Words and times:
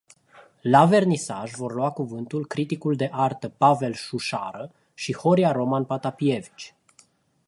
La 0.67 0.79
vernisaj 0.91 1.49
vor 1.57 1.73
lua 1.79 1.91
cuvântul 1.99 2.47
criticul 2.47 2.95
de 2.95 3.09
artă 3.11 3.49
Pavel 3.49 3.93
Șușară 3.93 4.71
și 4.93 5.13
Horia 5.15 5.51
Roman 5.51 5.85
Patapievici. 5.85 6.75